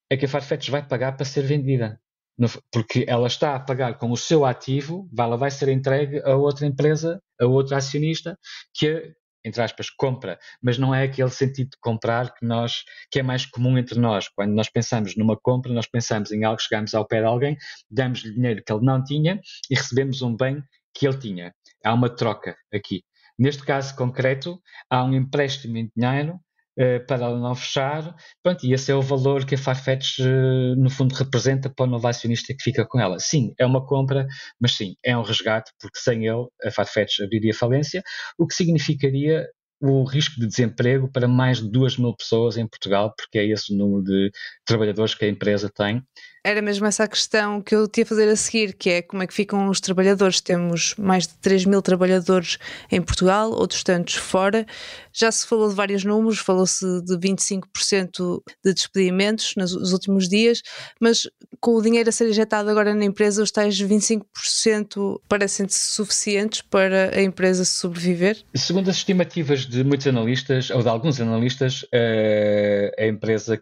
É 0.09 0.17
que 0.17 0.25
a 0.25 0.27
Farfetch 0.27 0.69
vai 0.69 0.83
pagar 0.83 1.15
para 1.15 1.23
ser 1.23 1.43
vendida. 1.43 1.99
No, 2.35 2.47
porque 2.71 3.05
ela 3.07 3.27
está 3.27 3.55
a 3.55 3.59
pagar 3.59 3.99
com 3.99 4.09
o 4.09 4.17
seu 4.17 4.43
ativo, 4.43 5.07
ela 5.15 5.37
vai 5.37 5.51
ser 5.51 5.69
entregue 5.69 6.23
a 6.25 6.35
outra 6.35 6.65
empresa, 6.65 7.21
a 7.39 7.45
outro 7.45 7.75
acionista, 7.75 8.35
que 8.73 9.13
entre 9.45 9.61
aspas, 9.61 9.89
compra, 9.89 10.39
mas 10.61 10.77
não 10.77 10.95
é 10.95 11.03
aquele 11.03 11.29
sentido 11.29 11.71
de 11.71 11.77
comprar 11.81 12.33
que 12.33 12.45
nós 12.45 12.83
que 13.11 13.19
é 13.19 13.23
mais 13.23 13.45
comum 13.45 13.77
entre 13.77 13.99
nós. 13.99 14.27
Quando 14.29 14.53
nós 14.53 14.69
pensamos 14.69 15.15
numa 15.17 15.37
compra, 15.37 15.71
nós 15.71 15.85
pensamos 15.85 16.31
em 16.31 16.45
algo, 16.45 16.61
chegamos 16.61 16.95
ao 16.95 17.05
pé 17.05 17.19
de 17.19 17.27
alguém, 17.27 17.57
damos-lhe 17.91 18.33
dinheiro 18.33 18.63
que 18.65 18.73
ele 18.73 18.85
não 18.85 19.03
tinha 19.03 19.39
e 19.69 19.75
recebemos 19.75 20.21
um 20.21 20.35
bem 20.35 20.63
que 20.93 21.05
ele 21.05 21.17
tinha. 21.17 21.53
Há 21.83 21.93
uma 21.93 22.09
troca 22.09 22.55
aqui. 22.73 23.03
Neste 23.37 23.63
caso 23.63 23.95
concreto, 23.95 24.59
há 24.89 25.03
um 25.03 25.13
empréstimo 25.13 25.77
em 25.77 25.91
dinheiro 25.95 26.39
uh, 26.79 27.05
para 27.07 27.25
ela 27.25 27.39
não 27.39 27.55
fechar, 27.55 28.15
pronto, 28.43 28.65
e 28.65 28.73
esse 28.73 28.91
é 28.91 28.95
o 28.95 29.01
valor 29.01 29.45
que 29.45 29.55
a 29.55 29.57
Farfetch, 29.57 30.19
uh, 30.19 30.75
no 30.77 30.89
fundo, 30.89 31.13
representa 31.15 31.69
para 31.69 31.85
o 31.85 31.89
novo 31.89 32.07
acionista 32.07 32.53
que 32.53 32.63
fica 32.63 32.85
com 32.85 32.99
ela. 32.99 33.19
Sim, 33.19 33.53
é 33.57 33.65
uma 33.65 33.85
compra, 33.85 34.27
mas 34.59 34.75
sim, 34.75 34.95
é 35.03 35.17
um 35.17 35.23
resgate, 35.23 35.71
porque 35.79 35.99
sem 35.99 36.27
ele 36.27 36.47
a 36.63 36.71
Farfetch 36.71 37.19
abriria 37.21 37.53
falência, 37.53 38.03
o 38.37 38.47
que 38.47 38.53
significaria 38.53 39.47
o 39.85 40.05
risco 40.05 40.39
de 40.39 40.47
desemprego 40.47 41.09
para 41.11 41.27
mais 41.27 41.57
de 41.57 41.69
2 41.69 41.97
mil 41.97 42.15
pessoas 42.15 42.55
em 42.55 42.65
Portugal, 42.65 43.13
porque 43.17 43.37
é 43.37 43.45
esse 43.45 43.73
o 43.73 43.77
número 43.77 44.01
de 44.01 44.31
trabalhadores 44.65 45.13
que 45.13 45.25
a 45.25 45.27
empresa 45.27 45.69
tem. 45.69 46.01
Era 46.45 46.61
mesmo 46.61 46.85
essa 46.85 47.05
a 47.05 47.07
questão 47.07 47.61
que 47.61 47.73
eu 47.73 47.87
tinha 47.87 48.03
a 48.03 48.07
fazer 48.07 48.27
a 48.27 48.35
seguir, 48.35 48.73
que 48.73 48.89
é 48.89 49.01
como 49.01 49.23
é 49.23 49.27
que 49.27 49.33
ficam 49.33 49.69
os 49.69 49.79
trabalhadores. 49.79 50.41
Temos 50.41 50.93
mais 50.97 51.25
de 51.25 51.35
3 51.35 51.65
mil 51.65 51.81
trabalhadores 51.81 52.57
em 52.91 53.01
Portugal, 53.01 53.49
outros 53.51 53.81
tantos 53.81 54.15
fora. 54.15 54.65
Já 55.13 55.31
se 55.31 55.47
falou 55.47 55.69
de 55.69 55.75
vários 55.75 56.03
números, 56.03 56.39
falou-se 56.39 56.85
de 57.03 57.15
25% 57.17 58.41
de 58.63 58.73
despedimentos 58.73 59.53
nos 59.55 59.93
últimos 59.93 60.27
dias, 60.27 60.61
mas 60.99 61.29
com 61.61 61.75
o 61.75 61.81
dinheiro 61.81 62.09
a 62.09 62.11
ser 62.11 62.27
injetado 62.27 62.69
agora 62.69 62.93
na 62.93 63.05
empresa, 63.05 63.41
os 63.41 63.49
tais 63.49 63.81
25% 63.81 65.21
parecem-se 65.29 65.79
suficientes 65.93 66.61
para 66.61 67.15
a 67.17 67.21
empresa 67.21 67.63
sobreviver? 67.63 68.43
Segundo 68.53 68.89
as 68.89 68.97
estimativas 68.97 69.65
de 69.73 69.83
muitos 69.83 70.07
analistas, 70.07 70.69
ou 70.69 70.81
de 70.83 70.89
alguns 70.89 71.19
analistas, 71.19 71.85
eh, 71.91 72.91
a 72.97 73.05
empresa 73.07 73.61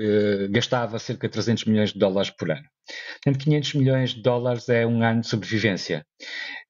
uh, 0.00 0.50
gastava 0.50 0.98
cerca 0.98 1.26
de 1.28 1.32
300 1.32 1.64
milhões 1.64 1.92
de 1.92 1.98
dólares 1.98 2.30
por 2.30 2.50
ano. 2.50 2.64
Portanto, 3.22 3.42
500 3.42 3.74
milhões 3.74 4.10
de 4.10 4.22
dólares 4.22 4.68
é 4.68 4.86
um 4.86 5.02
ano 5.02 5.20
de 5.20 5.28
sobrevivência. 5.28 6.04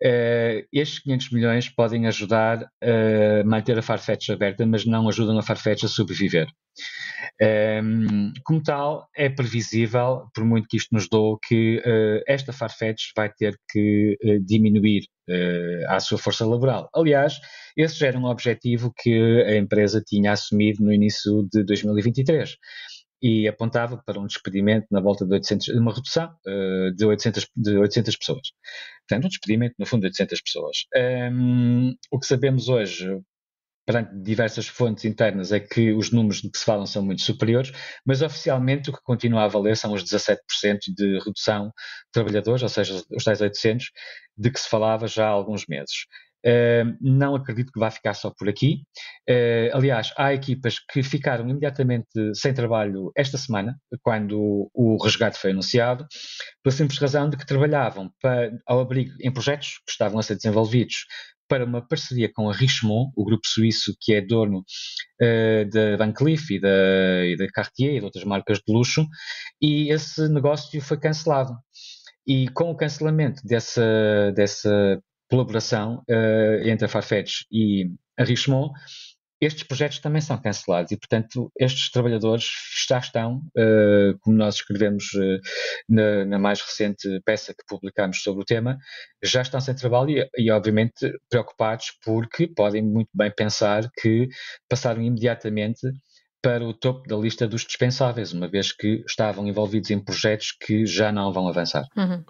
Uh, 0.02 0.66
estes 0.72 1.00
500 1.00 1.30
milhões 1.30 1.68
podem 1.68 2.06
ajudar 2.06 2.66
a 2.82 3.44
manter 3.44 3.78
a 3.78 3.82
Farfetch 3.82 4.30
aberta, 4.30 4.66
mas 4.66 4.84
não 4.86 5.08
ajudam 5.08 5.38
a 5.38 5.42
Farfetch 5.42 5.84
a 5.84 5.88
sobreviver. 5.88 6.48
Um, 7.42 8.32
como 8.44 8.62
tal, 8.62 9.08
é 9.14 9.28
previsível, 9.28 10.26
por 10.34 10.44
muito 10.44 10.68
que 10.68 10.76
isto 10.76 10.94
nos 10.94 11.08
dou, 11.08 11.38
que 11.38 11.78
uh, 11.78 12.22
esta 12.26 12.52
Farfetch 12.52 13.10
vai 13.16 13.30
ter 13.30 13.58
que 13.70 14.16
uh, 14.24 14.40
diminuir 14.44 15.04
uh, 15.28 15.90
a 15.90 16.00
sua 16.00 16.18
força 16.18 16.46
laboral. 16.46 16.88
Aliás, 16.94 17.38
esse 17.76 17.98
já 17.98 18.08
era 18.08 18.18
um 18.18 18.26
objetivo 18.26 18.92
que 18.96 19.42
a 19.46 19.56
empresa 19.56 20.02
tinha 20.06 20.32
assumido 20.32 20.82
no 20.82 20.92
início 20.92 21.46
de 21.52 21.64
2023 21.64 22.56
e 23.26 23.48
apontava 23.48 24.00
para 24.06 24.20
um 24.20 24.26
despedimento 24.26 24.86
na 24.88 25.00
volta 25.00 25.26
de 25.26 25.32
800, 25.32 25.68
uma 25.70 25.92
redução 25.92 26.32
uh, 26.46 26.94
de, 26.94 27.04
800, 27.04 27.48
de 27.56 27.76
800 27.76 28.16
pessoas. 28.16 28.52
Portanto, 29.08 29.24
um 29.24 29.28
despedimento, 29.28 29.74
no 29.78 29.84
fundo, 29.84 30.02
de 30.02 30.06
800 30.06 30.40
pessoas. 30.42 30.76
Um, 31.32 31.92
o 32.12 32.20
que 32.20 32.26
sabemos 32.26 32.68
hoje, 32.68 33.20
perante 33.84 34.16
diversas 34.22 34.68
fontes 34.68 35.04
internas, 35.04 35.50
é 35.50 35.58
que 35.58 35.92
os 35.92 36.12
números 36.12 36.40
de 36.40 36.48
que 36.48 36.58
se 36.58 36.64
falam 36.64 36.86
são 36.86 37.04
muito 37.04 37.22
superiores, 37.22 37.72
mas 38.06 38.22
oficialmente 38.22 38.90
o 38.90 38.92
que 38.92 39.02
continua 39.02 39.42
a 39.42 39.48
valer 39.48 39.76
são 39.76 39.92
os 39.92 40.04
17% 40.04 40.36
de 40.96 41.18
redução 41.18 41.66
de 41.66 41.72
trabalhadores, 42.12 42.62
ou 42.62 42.68
seja, 42.68 43.02
os 43.10 43.24
tais 43.24 43.40
800, 43.40 43.90
de 44.38 44.50
que 44.52 44.60
se 44.60 44.68
falava 44.68 45.08
já 45.08 45.26
há 45.26 45.30
alguns 45.30 45.66
meses. 45.66 46.06
Não 47.00 47.34
acredito 47.34 47.72
que 47.72 47.80
vá 47.80 47.90
ficar 47.90 48.14
só 48.14 48.30
por 48.30 48.48
aqui. 48.48 48.82
Uh, 49.28 49.74
aliás, 49.74 50.12
há 50.16 50.32
equipas 50.32 50.78
que 50.78 51.02
ficaram 51.02 51.48
imediatamente 51.48 52.06
sem 52.34 52.54
trabalho 52.54 53.10
esta 53.16 53.36
semana, 53.36 53.76
quando 54.02 54.70
o 54.72 55.02
resgate 55.02 55.38
foi 55.38 55.50
anunciado, 55.50 56.06
pela 56.62 56.74
simples 56.74 56.98
razão 56.98 57.28
de 57.28 57.36
que 57.36 57.46
trabalhavam 57.46 58.10
para, 58.20 58.52
ao 58.66 58.80
abrigo 58.80 59.12
em 59.20 59.32
projetos 59.32 59.80
que 59.84 59.90
estavam 59.90 60.18
a 60.18 60.22
ser 60.22 60.36
desenvolvidos 60.36 61.06
para 61.48 61.64
uma 61.64 61.86
parceria 61.86 62.30
com 62.32 62.50
a 62.50 62.52
Richemont, 62.52 63.12
o 63.16 63.24
grupo 63.24 63.46
suíço 63.46 63.94
que 64.00 64.14
é 64.14 64.20
dono 64.20 64.64
uh, 65.22 65.70
da 65.70 65.96
Van 65.96 66.12
Cleef 66.12 66.50
e 66.50 66.60
da, 66.60 67.24
e 67.24 67.36
da 67.36 67.46
Cartier 67.48 67.94
e 67.94 67.98
de 68.00 68.04
outras 68.04 68.24
marcas 68.24 68.58
de 68.58 68.72
luxo, 68.72 69.06
e 69.60 69.92
esse 69.92 70.28
negócio 70.28 70.80
foi 70.80 70.98
cancelado. 70.98 71.52
E 72.26 72.48
com 72.48 72.70
o 72.70 72.76
cancelamento 72.76 73.40
dessa, 73.44 74.32
dessa 74.34 75.00
colaboração 75.28 76.02
uh, 76.08 76.68
entre 76.68 76.86
a 76.86 76.88
Farfetch 76.88 77.42
e 77.50 77.90
a 78.18 78.24
Richemont, 78.24 78.72
estes 79.40 79.64
projetos 79.64 79.98
também 79.98 80.22
são 80.22 80.40
cancelados 80.40 80.92
e, 80.92 80.96
portanto, 80.96 81.52
estes 81.58 81.90
trabalhadores 81.90 82.46
já 82.88 82.98
estão, 82.98 83.42
uh, 83.56 84.18
como 84.20 84.36
nós 84.36 84.56
escrevemos 84.56 85.12
uh, 85.12 85.40
na, 85.88 86.24
na, 86.24 86.38
mais 86.38 86.62
recente 86.62 87.20
peça 87.22 87.52
que 87.52 87.64
publicámos 87.68 88.22
sobre 88.22 88.42
o 88.42 88.46
tema, 88.46 88.78
já 89.22 89.42
estão 89.42 89.60
sem 89.60 89.74
trabalho 89.74 90.10
e, 90.10 90.30
e, 90.38 90.50
obviamente, 90.50 91.12
preocupados 91.28 91.92
porque 92.02 92.48
podem 92.48 92.82
muito 92.82 93.10
bem 93.12 93.30
pensar 93.30 93.90
que 94.00 94.26
passaram 94.68 95.02
imediatamente 95.02 95.86
para 96.46 96.64
o 96.64 96.72
topo 96.72 97.08
da 97.08 97.16
lista 97.16 97.44
dos 97.48 97.62
dispensáveis, 97.62 98.32
uma 98.32 98.46
vez 98.46 98.70
que 98.70 99.02
estavam 99.04 99.48
envolvidos 99.48 99.90
em 99.90 99.98
projetos 99.98 100.52
que 100.52 100.86
já 100.86 101.10
não 101.10 101.32
vão 101.32 101.48
avançar. 101.48 101.82
Uhum. 101.96 102.22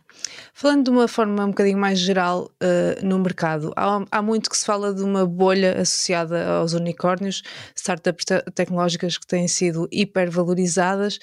Falando 0.55 0.85
de 0.85 0.91
uma 0.91 1.07
forma 1.07 1.45
um 1.45 1.49
bocadinho 1.49 1.77
mais 1.77 1.99
geral 1.99 2.51
uh, 2.63 3.07
no 3.07 3.19
mercado, 3.19 3.75
há, 3.77 4.03
há, 4.11 4.23
muito 4.23 4.49
que 4.49 4.57
se 4.57 4.65
fala 4.65 4.95
de 4.95 5.03
uma 5.03 5.27
bolha 5.27 5.79
associada 5.79 6.49
aos 6.49 6.73
unicórnios, 6.73 7.43
startups 7.77 8.25
te 8.25 8.41
tecnológicas 8.53 9.19
que 9.19 9.27
têm 9.27 9.47
sido 9.47 9.87
hipervalorizadas 9.93 11.17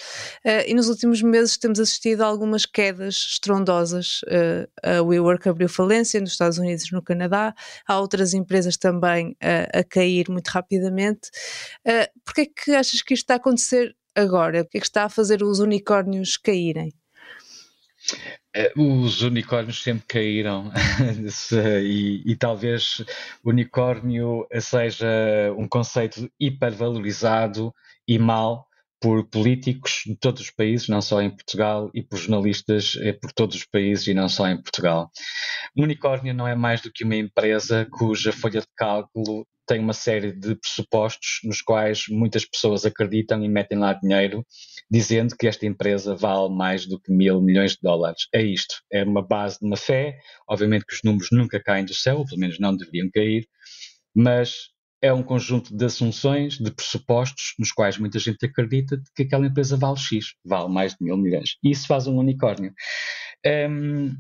uh, 0.46 0.64
e 0.68 0.76
nos 0.76 0.88
últimos 0.88 1.24
meses 1.24 1.58
temos 1.58 1.80
assistido 1.80 2.22
a 2.22 2.28
algumas 2.28 2.68
quedas 2.68 3.16
estrondosas. 3.16 4.22
Uh, 4.28 4.70
a 4.84 5.02
WeWork 5.02 5.50
abriu 5.50 5.68
falência 5.68 6.22
nos 6.22 6.34
Estados 6.34 6.60
Unidos 6.60 6.86
e 6.86 6.94
no 6.94 7.02
Canadá, 7.02 7.56
há 7.88 8.00
outras 8.00 8.36
empresas 8.36 8.78
também 8.78 9.36
a 9.42 9.84
cair 9.84 10.30
muito 10.30 10.50
rapidamente. 10.50 11.32
Uh, 11.88 12.04
Porquê 12.24 12.42
é 12.42 12.46
que 12.46 12.72
achas 12.84 13.02
que 13.02 13.14
isto 13.14 13.24
está 13.24 13.36
a 13.36 13.38
acontecer 13.38 13.96
agora? 14.14 14.62
O 14.62 14.66
que 14.66 14.78
é 14.78 14.82
que 14.82 14.86
está 14.86 15.06
a 15.06 15.10
fazer 15.10 15.42
os 15.42 15.60
unicórnios 15.60 16.38
caírem? 16.38 16.94
Eh, 18.54 18.72
os 18.78 19.22
unicórnios 19.22 19.82
sempre 19.82 20.06
caíram 20.08 20.72
e, 21.82 22.22
e, 22.26 22.36
talvez 22.36 23.04
unicórnio 23.44 24.46
seja 24.60 25.08
um 25.58 25.68
conceito 25.68 26.30
hipervalorizado 26.40 27.74
e 28.08 28.20
mal 28.20 28.68
por 29.00 29.26
políticos 29.26 30.04
de 30.06 30.16
todos 30.16 30.44
os 30.44 30.52
países, 30.52 30.88
não 30.88 31.02
só 31.02 31.22
em 31.22 31.30
Portugal, 31.30 31.90
e 31.94 32.02
por 32.02 32.18
jornalistas 32.18 32.98
eh, 33.02 33.14
por 33.14 33.34
todos 33.34 33.58
os 33.58 33.66
países 33.66 34.08
e 34.08 34.14
não 34.14 34.30
só 34.30 34.48
em 34.48 34.62
Portugal. 34.62 35.12
Um 35.76 35.84
unicórnio 35.84 36.34
não 36.34 36.48
é 36.48 36.56
mais 36.56 36.82
do 36.82 36.92
que 36.92 37.04
uma 37.04 37.16
empresa 37.16 37.86
cuja 37.92 38.32
folha 38.32 38.62
de 38.62 38.68
cálculo 38.76 39.46
tem 39.66 39.80
uma 39.80 39.94
série 39.94 40.32
de 40.32 40.56
pressupostos 40.56 41.40
nos 41.44 41.62
quais 41.62 42.06
muitas 42.10 42.46
pessoas 42.46 42.86
acreditam 42.86 43.44
e 43.44 43.50
metem 43.50 43.78
lá 43.78 43.94
dinheiro, 43.94 44.46
dizendo 44.90 45.36
que 45.38 45.48
esta 45.48 45.66
empresa 45.66 46.16
vale 46.16 46.54
mais 46.54 46.86
do 46.86 47.00
que 47.00 47.12
mil 47.12 47.42
milhões 47.42 47.74
de 47.74 47.80
dólares. 47.82 48.28
É 48.34 48.42
isto, 48.42 48.76
é 48.92 49.04
uma 49.04 49.22
base 49.22 49.60
de 49.60 49.66
uma 49.66 49.78
fé. 49.78 50.18
Obviamente 50.48 50.86
que 50.86 50.94
os 50.96 51.02
números 51.04 51.30
nunca 51.32 51.62
caem 51.62 51.86
do 51.86 51.94
céu, 51.94 52.24
pelo 52.26 52.40
menos 52.40 52.60
não 52.60 52.76
deveriam 52.76 53.10
cair, 53.14 53.48
mas 54.16 54.74
é 55.02 55.12
um 55.12 55.22
conjunto 55.22 55.76
de 55.76 55.84
assunções, 55.84 56.58
de 56.58 56.72
pressupostos, 56.72 57.54
nos 57.60 57.74
quais 57.74 57.98
muita 57.98 58.18
gente 58.20 58.46
acredita 58.46 59.02
que 59.14 59.24
aquela 59.24 59.46
empresa 59.46 59.76
vale 59.76 59.98
X, 59.98 60.34
vale 60.46 60.72
mais 60.72 60.94
de 60.94 61.04
mil 61.04 61.18
milhões. 61.18 61.58
E 61.62 61.72
isso 61.72 61.86
faz 61.88 62.08
um 62.08 62.18
unicórnio. 62.18 62.74
Um, 63.46 64.16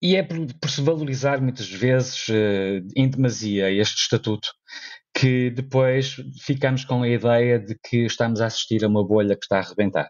e 0.00 0.16
é 0.16 0.22
por, 0.22 0.38
por, 0.60 0.70
se 0.70 0.80
valorizar 0.80 1.40
muitas 1.40 1.68
vezes 1.68 2.28
uh, 2.28 2.86
em 2.96 3.08
demasia 3.08 3.70
este 3.70 4.00
estatuto 4.02 4.48
que 5.14 5.50
depois 5.50 6.16
ficamos 6.40 6.84
com 6.84 7.02
a 7.02 7.08
ideia 7.08 7.58
de 7.58 7.76
que 7.82 8.06
estamos 8.06 8.40
a 8.40 8.46
assistir 8.46 8.84
a 8.84 8.88
uma 8.88 9.04
bolha 9.04 9.34
que 9.34 9.44
está 9.44 9.56
a 9.56 9.60
arrebentar. 9.60 10.08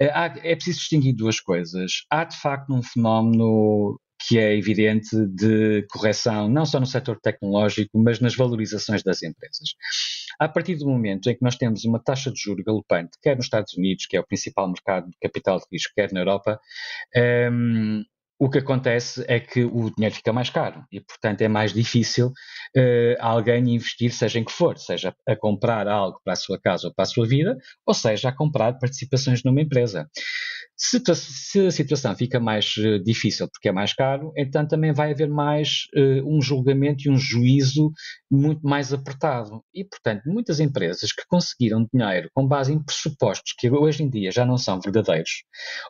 Uh, 0.00 0.10
há, 0.12 0.26
é 0.42 0.54
preciso 0.54 0.78
distinguir 0.78 1.14
duas 1.14 1.40
coisas. 1.40 2.04
Há 2.10 2.24
de 2.24 2.36
facto 2.36 2.72
um 2.72 2.82
fenómeno 2.82 3.98
que 4.26 4.38
é 4.38 4.56
evidente 4.56 5.16
de 5.34 5.86
correção, 5.90 6.48
não 6.48 6.66
só 6.66 6.78
no 6.78 6.86
setor 6.86 7.18
tecnológico, 7.20 7.98
mas 7.98 8.20
nas 8.20 8.36
valorizações 8.36 9.02
das 9.02 9.22
empresas. 9.22 9.70
A 10.38 10.48
partir 10.48 10.76
do 10.76 10.86
momento 10.86 11.28
em 11.28 11.34
que 11.34 11.42
nós 11.42 11.56
temos 11.56 11.84
uma 11.84 11.98
taxa 11.98 12.30
de 12.30 12.40
juros 12.40 12.64
galopante, 12.64 13.18
quer 13.22 13.36
nos 13.36 13.46
Estados 13.46 13.74
Unidos, 13.74 14.06
que 14.06 14.16
é 14.16 14.20
o 14.20 14.26
principal 14.26 14.68
mercado 14.68 15.06
de 15.06 15.16
capital 15.20 15.58
de 15.58 15.64
risco, 15.72 15.92
quer 15.94 16.12
na 16.12 16.20
Europa, 16.20 16.60
um, 17.50 18.04
o 18.40 18.48
que 18.48 18.56
acontece 18.56 19.22
é 19.28 19.38
que 19.38 19.62
o 19.62 19.90
dinheiro 19.94 20.14
fica 20.14 20.32
mais 20.32 20.48
caro 20.48 20.82
e, 20.90 20.98
portanto, 20.98 21.42
é 21.42 21.48
mais 21.48 21.74
difícil 21.74 22.28
uh, 22.28 23.16
alguém 23.20 23.74
investir, 23.74 24.10
seja 24.12 24.38
em 24.38 24.44
que 24.44 24.50
for, 24.50 24.78
seja 24.78 25.14
a 25.28 25.36
comprar 25.36 25.86
algo 25.86 26.18
para 26.24 26.32
a 26.32 26.36
sua 26.36 26.58
casa 26.58 26.88
ou 26.88 26.94
para 26.94 27.02
a 27.02 27.06
sua 27.06 27.28
vida, 27.28 27.58
ou 27.86 27.92
seja 27.92 28.30
a 28.30 28.32
comprar 28.32 28.78
participações 28.78 29.44
numa 29.44 29.60
empresa. 29.60 30.08
Se, 30.82 30.98
se 31.14 31.66
a 31.66 31.70
situação 31.70 32.16
fica 32.16 32.40
mais 32.40 32.74
uh, 32.78 32.98
difícil 33.04 33.46
porque 33.52 33.68
é 33.68 33.72
mais 33.72 33.92
caro, 33.92 34.32
então 34.34 34.66
também 34.66 34.94
vai 34.94 35.12
haver 35.12 35.28
mais 35.28 35.84
uh, 35.94 36.26
um 36.26 36.40
julgamento 36.40 37.06
e 37.06 37.10
um 37.10 37.18
juízo 37.18 37.92
muito 38.30 38.66
mais 38.66 38.90
apertado. 38.90 39.62
E, 39.74 39.84
portanto, 39.84 40.22
muitas 40.24 40.58
empresas 40.58 41.12
que 41.12 41.22
conseguiram 41.28 41.86
dinheiro 41.92 42.30
com 42.32 42.48
base 42.48 42.72
em 42.72 42.82
pressupostos 42.82 43.52
que 43.58 43.70
hoje 43.70 44.04
em 44.04 44.08
dia 44.08 44.32
já 44.32 44.46
não 44.46 44.56
são 44.56 44.80
verdadeiros, 44.80 45.44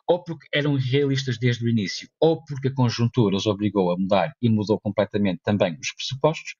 ou 0.05 0.21
porque 0.21 0.45
eram 0.53 0.75
realistas 0.75 1.37
desde 1.39 1.63
o 1.63 1.69
início, 1.69 2.09
ou 2.19 2.43
porque 2.43 2.67
a 2.67 2.75
conjuntura 2.75 3.37
os 3.37 3.45
obrigou 3.45 3.93
a 3.93 3.97
mudar 3.97 4.33
e 4.41 4.49
mudou 4.49 4.77
completamente 4.77 5.39
também 5.41 5.71
os 5.79 5.93
pressupostos, 5.95 6.55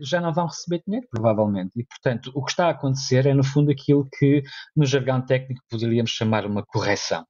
já 0.00 0.20
não 0.20 0.32
vão 0.32 0.46
receber 0.46 0.82
dinheiro, 0.86 1.06
provavelmente. 1.10 1.72
E, 1.76 1.84
portanto, 1.84 2.30
o 2.34 2.44
que 2.44 2.50
está 2.52 2.66
a 2.66 2.70
acontecer 2.70 3.26
é, 3.26 3.34
no 3.34 3.44
fundo, 3.44 3.70
aquilo 3.70 4.08
que 4.18 4.42
no 4.76 4.86
jargão 4.86 5.24
técnico 5.24 5.62
poderíamos 5.68 6.10
chamar 6.10 6.46
uma 6.46 6.64
correção. 6.64 7.24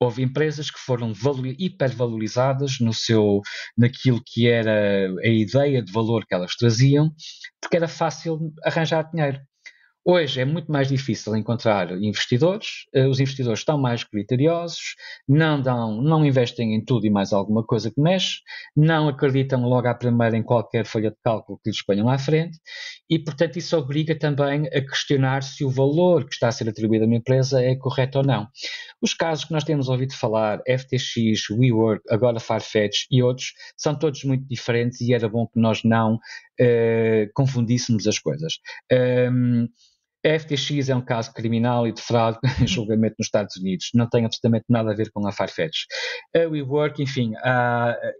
Houve 0.00 0.22
empresas 0.22 0.70
que 0.70 0.78
foram 0.78 1.12
hipervalorizadas 1.58 2.78
no 2.80 2.92
seu, 2.92 3.40
naquilo 3.78 4.20
que 4.26 4.48
era 4.48 5.08
a 5.22 5.28
ideia 5.28 5.82
de 5.82 5.92
valor 5.92 6.26
que 6.26 6.34
elas 6.34 6.56
traziam, 6.56 7.10
porque 7.60 7.76
era 7.76 7.88
fácil 7.88 8.52
arranjar 8.64 9.08
dinheiro. 9.10 9.40
Hoje 10.06 10.42
é 10.42 10.44
muito 10.44 10.70
mais 10.70 10.88
difícil 10.88 11.34
encontrar 11.34 11.90
investidores, 11.92 12.84
eh, 12.92 13.06
os 13.06 13.20
investidores 13.20 13.60
estão 13.60 13.78
mais 13.78 14.04
criteriosos, 14.04 14.96
não, 15.26 15.58
dão, 15.58 16.02
não 16.02 16.26
investem 16.26 16.74
em 16.74 16.84
tudo 16.84 17.06
e 17.06 17.10
mais 17.10 17.32
alguma 17.32 17.64
coisa 17.64 17.90
que 17.90 17.98
mexe, 17.98 18.40
não 18.76 19.08
acreditam 19.08 19.62
logo 19.62 19.88
à 19.88 19.94
primeira 19.94 20.36
em 20.36 20.42
qualquer 20.42 20.84
folha 20.84 21.10
de 21.10 21.16
cálculo 21.24 21.58
que 21.64 21.70
lhes 21.70 21.82
ponham 21.82 22.10
à 22.10 22.18
frente 22.18 22.58
e, 23.08 23.18
portanto, 23.18 23.56
isso 23.56 23.74
obriga 23.78 24.14
também 24.14 24.66
a 24.66 24.80
questionar 24.82 25.42
se 25.42 25.64
o 25.64 25.70
valor 25.70 26.26
que 26.26 26.34
está 26.34 26.48
a 26.48 26.52
ser 26.52 26.68
atribuído 26.68 27.04
a 27.04 27.06
uma 27.06 27.16
empresa 27.16 27.62
é 27.62 27.74
correto 27.74 28.18
ou 28.18 28.24
não. 28.24 28.46
Os 29.00 29.14
casos 29.14 29.46
que 29.46 29.52
nós 29.54 29.64
temos 29.64 29.88
ouvido 29.88 30.12
falar, 30.12 30.60
FTX, 30.68 31.48
WeWork, 31.50 32.02
agora 32.10 32.38
Farfetch 32.38 33.06
e 33.10 33.22
outros, 33.22 33.54
são 33.74 33.98
todos 33.98 34.22
muito 34.24 34.46
diferentes 34.46 35.00
e 35.00 35.14
era 35.14 35.30
bom 35.30 35.46
que 35.46 35.58
nós 35.58 35.82
não 35.82 36.16
uh, 36.16 37.32
confundíssemos 37.32 38.06
as 38.06 38.18
coisas. 38.18 38.58
Um, 38.92 39.66
A 40.26 40.38
FTX 40.38 40.88
é 40.88 40.96
um 40.96 41.04
caso 41.04 41.34
criminal 41.34 41.86
e 41.86 41.92
de 41.92 42.00
fraude 42.00 42.38
em 42.62 42.66
julgamento 42.66 43.16
nos 43.18 43.26
Estados 43.26 43.56
Unidos. 43.56 43.90
Não 43.94 44.08
tem 44.08 44.24
absolutamente 44.24 44.64
nada 44.70 44.90
a 44.90 44.94
ver 44.94 45.10
com 45.12 45.26
a 45.26 45.32
Farfetch. 45.32 45.80
A 46.34 46.48
WeWork, 46.48 47.02
enfim, 47.02 47.32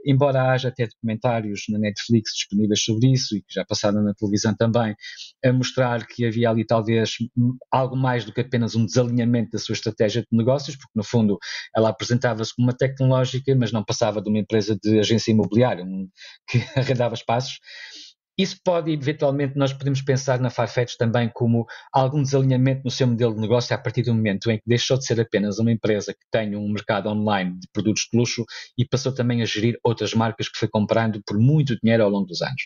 embora 0.05 0.51
haja 0.51 0.69
até 0.69 0.87
documentários 0.87 1.63
na 1.71 1.79
Netflix 1.79 2.33
disponíveis 2.35 2.83
sobre 2.83 3.11
isso 3.11 3.37
e 3.37 3.41
que 3.41 3.55
já 3.55 3.65
passaram 3.65 4.03
na 4.03 4.13
televisão 4.13 4.55
também, 4.55 4.95
a 5.43 5.53
mostrar 5.53 6.07
que 6.07 6.27
havia 6.27 6.51
ali 6.51 6.67
talvez 6.67 7.15
algo 7.73 7.97
mais 7.97 8.25
do 8.25 8.33
que 8.33 8.43
apenas 8.43 8.75
um 8.75 8.85
desalinhamento 8.85 9.53
da 9.53 9.59
sua 9.59 9.73
estratégia 9.73 10.21
de 10.21 10.37
negócios, 10.37 10.77
porque 10.77 10.93
no 10.95 11.05
fundo 11.05 11.39
ela 11.75 11.89
apresentava-se 11.89 12.55
como 12.55 12.69
uma 12.69 12.77
tecnológica, 12.77 13.55
mas 13.57 13.73
não 13.73 13.83
passava 13.83 14.21
de 14.21 14.29
uma 14.29 14.39
empresa 14.39 14.77
de 14.83 14.99
agência 14.99 15.31
imobiliária 15.31 15.83
um, 15.83 16.07
que 16.47 16.59
arrendava 16.77 17.15
espaços. 17.15 17.59
Isso 18.37 18.59
pode, 18.65 18.91
eventualmente, 18.91 19.57
nós 19.57 19.73
podemos 19.73 20.03
pensar 20.03 20.41
na 20.41 20.51
Farfetch 20.51 20.97
também 20.97 21.31
como 21.33 21.67
algum 21.93 22.21
desalinhamento 22.21 22.83
no 22.85 22.91
seu 22.91 23.07
modelo 23.07 23.35
de 23.35 23.41
negócio 23.41 23.75
a 23.75 23.79
partir 23.79 24.03
do 24.03 24.13
momento 24.13 24.51
em 24.51 24.59
que 24.59 24.65
deixou 24.67 24.99
de 24.99 25.07
ser 25.07 25.21
apenas 25.21 25.59
uma 25.59 25.71
empresa 25.71 26.13
que 26.13 26.27
tem 26.33 26.57
um 26.57 26.69
mercado 26.69 27.09
online 27.09 27.59
de 27.59 27.69
produtos 27.73 28.09
de 28.13 28.19
luxo 28.19 28.45
e 28.77 28.85
passou 28.85 29.15
também 29.15 29.41
a 29.41 29.45
gerir 29.45 29.79
outras 29.85 30.15
marcas 30.15 30.49
que 30.49 30.59
foi 30.59 30.69
comprando 30.69 31.23
por 31.25 31.39
muito 31.39 31.79
dinheiro 31.81 32.03
ao 32.03 32.11
longo 32.11 32.27
dos 32.27 32.43
anos. 32.43 32.63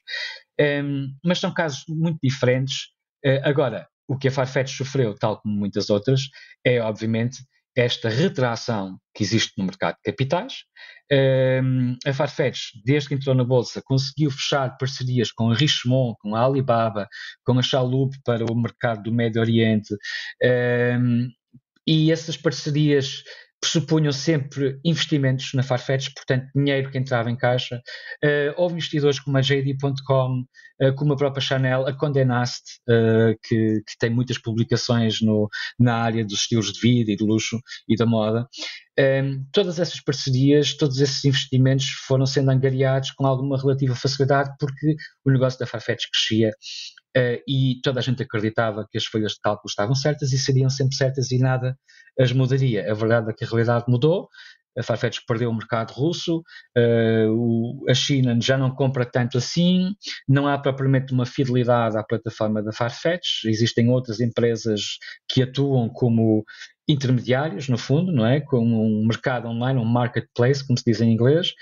Um, 0.59 1.09
mas 1.25 1.39
são 1.39 1.53
casos 1.53 1.85
muito 1.89 2.19
diferentes. 2.23 2.89
Uh, 3.25 3.41
agora, 3.43 3.87
o 4.09 4.17
que 4.17 4.29
a 4.29 4.31
Farfetch 4.31 4.75
sofreu, 4.75 5.15
tal 5.15 5.41
como 5.41 5.55
muitas 5.55 5.91
outras, 5.91 6.23
é 6.65 6.81
obviamente 6.81 7.45
esta 7.77 8.09
retração 8.09 8.99
que 9.15 9.23
existe 9.23 9.53
no 9.57 9.65
mercado 9.65 9.97
de 9.97 10.11
capitais. 10.11 10.65
Um, 11.11 11.97
a 12.05 12.13
Farfetch, 12.13 12.73
desde 12.85 13.09
que 13.09 13.15
entrou 13.15 13.35
na 13.35 13.45
Bolsa, 13.45 13.83
conseguiu 13.85 14.31
fechar 14.31 14.77
parcerias 14.77 15.33
com 15.33 15.51
a 15.51 15.55
Richemont, 15.55 16.17
com 16.21 16.35
a 16.35 16.45
Alibaba, 16.45 17.09
com 17.45 17.59
a 17.59 17.63
Chalup 17.63 18.17
para 18.25 18.45
o 18.45 18.55
mercado 18.55 19.05
do 19.05 19.13
Médio 19.13 19.41
Oriente. 19.41 19.95
Um, 20.43 21.29
e 21.87 22.13
essas 22.13 22.37
parcerias 22.37 23.23
pressupunham 23.61 24.13
sempre 24.13 24.79
investimentos 24.85 25.53
na 25.55 25.63
Farfetch, 25.63 26.11
portanto, 26.15 26.49
dinheiro 26.55 26.91
que 26.91 26.99
entrava 26.99 27.31
em 27.31 27.37
caixa. 27.37 27.81
Uh, 28.25 28.55
houve 28.57 28.75
investidores 28.75 29.19
como 29.19 29.37
a 29.37 29.41
JD.com, 29.41 30.45
uh, 30.83 30.95
como 30.95 31.13
a 31.13 31.17
própria 31.17 31.41
Chanel, 31.41 31.87
a 31.87 31.93
Condé 31.93 32.25
Nast, 32.25 32.63
uh, 32.89 33.37
que, 33.43 33.83
que, 33.87 33.99
tem 33.99 34.11
muitas 34.11 34.39
publicações 34.39 35.21
no, 35.21 35.49
na 35.79 35.97
área 35.97 36.25
dos 36.25 36.41
estilos 36.41 36.73
de 36.73 36.81
vida 36.81 37.13
e 37.13 37.17
de 37.17 37.25
luxo 37.25 37.59
e 37.89 37.97
da 37.97 38.07
moda. 38.07 38.49
Um, 38.99 39.03
ehm, 39.03 39.45
todas 39.53 39.79
essas 39.79 40.01
parcerias, 40.01 40.77
todos 40.77 41.01
esses 41.01 41.25
investimentos 41.25 41.89
foram 42.07 42.27
sendo 42.27 42.51
angariados 42.51 43.13
com 43.13 43.27
alguma 43.27 43.57
relativa 43.57 43.95
facilidade 43.95 44.51
porque 44.59 44.97
o 45.25 45.31
negócio 45.31 45.59
da 45.59 45.67
Farfetch 45.67 46.07
crescia 46.13 46.51
Uh, 47.17 47.41
e 47.49 47.81
toda 47.83 48.01
a 48.01 48.03
gente 48.03 48.23
acreditava 48.23 48.87
que 48.91 48.99
as 48.99 49.05
folhas 49.05 49.33
de 49.33 49.41
cálculo 49.41 49.69
estavam 49.69 49.95
certas 49.95 50.33
e 50.33 50.39
seriam 50.39 50.71
sempre 50.71 50.95
certas 50.95 51.31
e 51.31 51.39
nada 51.39 51.77
as 52.19 52.33
mudaria. 52.33 52.91
A 52.91 52.95
verdade 52.95 53.31
é 53.31 53.33
que 53.33 53.45
a 53.45 53.49
realidade 53.49 53.87
mudou. 53.89 54.29
A 54.77 54.83
Farfetch 54.83 55.21
perdeu 55.27 55.51
o 55.51 55.55
mercado 55.55 55.91
russo, 55.93 56.39
uh, 56.39 57.31
o, 57.31 57.85
a 57.89 57.95
China 57.95 58.39
já 58.41 58.57
não 58.57 58.71
compra 58.71 59.05
tanto 59.05 59.37
assim, 59.37 59.93
não 60.29 60.47
há 60.47 60.57
propriamente 60.57 61.13
uma 61.13 61.27
fidelidade 61.27 61.97
à 61.97 62.05
plataforma 62.05 62.63
da 62.63 62.73
Farfetch, 62.73 63.45
existem 63.47 63.91
outras 63.91 64.21
empresas 64.21 64.99
que 65.29 65.43
atuam 65.43 65.89
como 65.89 66.45
intermediários, 66.89 67.69
no 67.69 67.77
fundo, 67.77 68.11
não 68.11 68.25
é? 68.25 68.41
Com 68.41 68.65
um 68.65 69.07
mercado 69.07 69.47
online, 69.47 69.79
um 69.79 69.85
marketplace, 69.85 70.67
como 70.67 70.79
se 70.79 70.85
diz 70.85 71.01
em 71.01 71.13
inglês, 71.13 71.53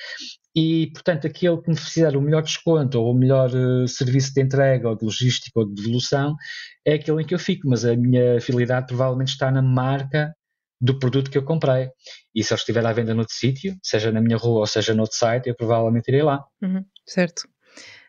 e, 0.56 0.86
portanto, 0.94 1.26
aquele 1.26 1.60
que 1.60 1.68
me 1.68 1.76
fizer 1.76 2.16
o 2.16 2.20
melhor 2.22 2.42
desconto 2.42 2.98
ou 2.98 3.12
o 3.12 3.14
melhor 3.14 3.50
uh, 3.50 3.86
serviço 3.86 4.32
de 4.32 4.40
entrega 4.40 4.88
ou 4.88 4.96
de 4.96 5.04
logística 5.04 5.60
ou 5.60 5.66
de 5.66 5.74
devolução 5.74 6.34
é 6.82 6.94
aquele 6.94 7.22
em 7.22 7.26
que 7.26 7.34
eu 7.34 7.38
fico, 7.38 7.68
mas 7.68 7.84
a 7.84 7.94
minha 7.94 8.40
fidelidade 8.40 8.86
provavelmente 8.86 9.32
está 9.32 9.50
na 9.50 9.60
marca 9.60 10.34
do 10.80 10.98
produto 10.98 11.30
que 11.30 11.36
eu 11.36 11.44
comprei. 11.44 11.90
E 12.34 12.42
se 12.42 12.54
ele 12.54 12.58
estiver 12.58 12.86
à 12.86 12.92
venda 12.92 13.14
noutro 13.14 13.34
sítio, 13.34 13.76
seja 13.82 14.10
na 14.10 14.20
minha 14.20 14.38
rua 14.38 14.60
ou 14.60 14.66
seja 14.66 14.94
no 14.94 15.02
outro 15.02 15.18
site, 15.18 15.48
eu 15.48 15.54
provavelmente 15.54 16.08
irei 16.08 16.22
lá. 16.22 16.42
Uhum, 16.62 16.82
certo. 17.04 17.46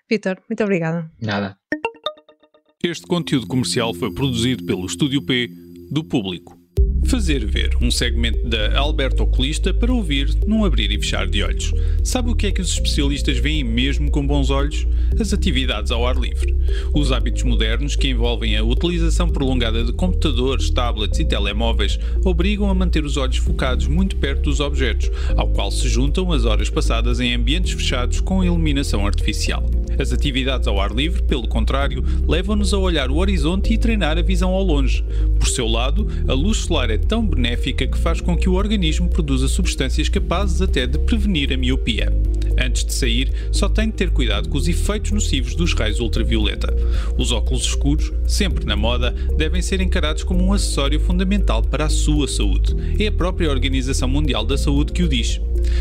Vitor, 0.09 0.41
muito 0.47 0.63
obrigada. 0.63 1.11
Nada. 1.21 1.57
Este 2.81 3.05
conteúdo 3.05 3.47
comercial 3.47 3.93
foi 3.93 4.13
produzido 4.13 4.65
pelo 4.65 4.85
Estúdio 4.85 5.25
P 5.25 5.49
do 5.91 6.01
Público. 6.01 6.57
Fazer 7.17 7.43
ver 7.47 7.75
um 7.81 7.89
segmento 7.89 8.47
da 8.47 8.77
Alberto 8.77 9.23
Oculista 9.23 9.73
para 9.73 9.91
ouvir 9.91 10.37
num 10.45 10.63
abrir 10.63 10.91
e 10.91 10.99
fechar 10.99 11.25
de 11.25 11.41
olhos. 11.41 11.73
Sabe 12.03 12.29
o 12.29 12.35
que 12.35 12.45
é 12.45 12.51
que 12.51 12.61
os 12.61 12.73
especialistas 12.73 13.39
veem 13.39 13.63
mesmo 13.63 14.11
com 14.11 14.25
bons 14.25 14.51
olhos? 14.51 14.85
As 15.19 15.33
atividades 15.33 15.91
ao 15.91 16.05
ar 16.05 16.15
livre. 16.15 16.55
Os 16.93 17.11
hábitos 17.11 17.41
modernos 17.41 17.95
que 17.95 18.07
envolvem 18.07 18.55
a 18.55 18.63
utilização 18.63 19.29
prolongada 19.29 19.83
de 19.83 19.93
computadores, 19.93 20.69
tablets 20.69 21.17
e 21.17 21.25
telemóveis 21.25 21.99
obrigam 22.23 22.69
a 22.69 22.75
manter 22.75 23.03
os 23.03 23.17
olhos 23.17 23.37
focados 23.37 23.87
muito 23.87 24.15
perto 24.17 24.43
dos 24.43 24.59
objetos, 24.59 25.09
ao 25.35 25.47
qual 25.47 25.71
se 25.71 25.89
juntam 25.89 26.31
as 26.31 26.45
horas 26.45 26.69
passadas 26.69 27.19
em 27.19 27.33
ambientes 27.33 27.73
fechados 27.73 28.21
com 28.21 28.43
iluminação 28.43 29.07
artificial. 29.07 29.67
As 29.99 30.11
atividades 30.11 30.67
ao 30.67 30.79
ar 30.79 30.91
livre, 30.91 31.23
pelo 31.23 31.47
contrário, 31.47 32.03
levam-nos 32.27 32.73
a 32.73 32.77
olhar 32.77 33.09
o 33.09 33.17
horizonte 33.17 33.73
e 33.73 33.77
treinar 33.77 34.17
a 34.17 34.21
visão 34.21 34.51
ao 34.51 34.63
longe. 34.63 35.03
Por 35.39 35.47
seu 35.47 35.67
lado, 35.67 36.07
a 36.27 36.33
luz 36.33 36.59
solar 36.59 36.89
é 36.89 36.97
tão 36.97 37.25
benéfica 37.25 37.87
que 37.87 37.97
faz 37.97 38.21
com 38.21 38.37
que 38.37 38.49
o 38.49 38.53
organismo 38.53 39.09
produza 39.09 39.47
substâncias 39.47 40.09
capazes 40.09 40.61
até 40.61 40.85
de 40.85 40.99
prevenir 40.99 41.51
a 41.51 41.57
miopia. 41.57 42.11
Antes 42.59 42.83
de 42.83 42.93
sair, 42.93 43.31
só 43.51 43.69
tem 43.69 43.87
de 43.87 43.93
ter 43.93 44.09
cuidado 44.09 44.49
com 44.49 44.57
os 44.57 44.67
efeitos 44.67 45.11
nocivos 45.11 45.53
dos 45.53 45.73
raios 45.73 45.99
ultravioleta. 45.99 46.75
Os 47.17 47.31
óculos 47.31 47.63
escuros, 47.63 48.11
sempre 48.25 48.65
na 48.65 48.75
moda, 48.75 49.11
devem 49.37 49.61
ser 49.61 49.79
encarados 49.79 50.23
como 50.23 50.43
um 50.43 50.53
acessório 50.53 50.99
fundamental 50.99 51.61
para 51.61 51.85
a 51.85 51.89
sua 51.89 52.27
saúde. 52.27 52.75
É 52.99 53.07
a 53.07 53.11
própria 53.11 53.49
Organização 53.49 54.09
Mundial 54.09 54.43
da 54.43 54.57
Saúde 54.57 54.91
que 54.91 55.03
o 55.03 55.07
diz. 55.07 55.39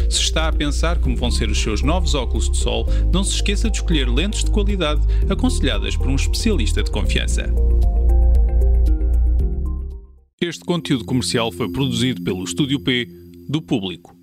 Se 0.08 0.20
está 0.20 0.48
a 0.48 0.52
pensar 0.52 0.98
como 0.98 1.16
vão 1.16 1.30
ser 1.30 1.48
os 1.48 1.60
seus 1.60 1.82
novos 1.82 2.14
óculos 2.14 2.50
de 2.50 2.56
sol, 2.56 2.86
não 3.12 3.24
se 3.24 3.36
esqueça 3.36 3.70
de 3.70 3.78
escolher 4.06 4.08
lentes 4.08 4.44
de 4.44 4.50
qualidade 4.50 5.02
aconselhadas 5.28 5.96
por 5.96 6.08
um 6.08 6.14
especialista 6.14 6.82
de 6.82 6.90
confiança. 6.90 7.52
Este 10.40 10.64
conteúdo 10.64 11.04
comercial 11.04 11.50
foi 11.50 11.70
produzido 11.70 12.22
pelo 12.22 12.44
Estúdio 12.44 12.80
P 12.80 13.08
do 13.48 13.60
Público. 13.60 14.15